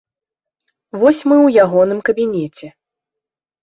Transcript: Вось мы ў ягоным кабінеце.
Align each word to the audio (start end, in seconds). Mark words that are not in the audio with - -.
Вось 1.03 1.21
мы 1.29 1.35
ў 1.41 1.47
ягоным 1.69 1.99
кабінеце. 2.11 2.67